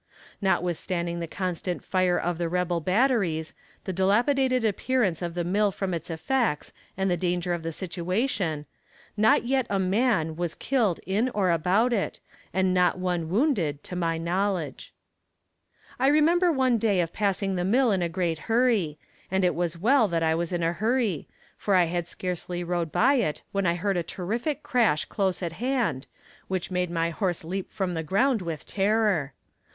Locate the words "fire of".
1.83-2.39